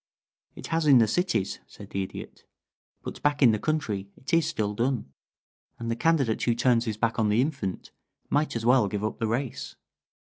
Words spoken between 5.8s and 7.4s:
the candidate who turns his back on the